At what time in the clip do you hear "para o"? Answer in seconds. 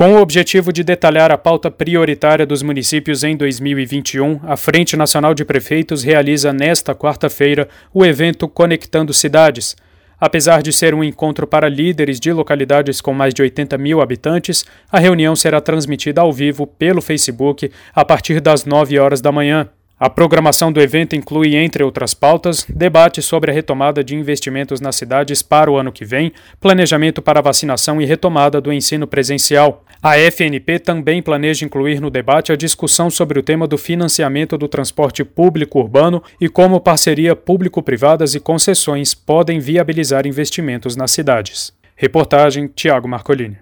25.42-25.76